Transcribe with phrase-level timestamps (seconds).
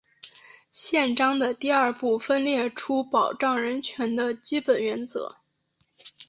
[0.71, 5.37] 宪章的第二部分列出保障人权的基本原则。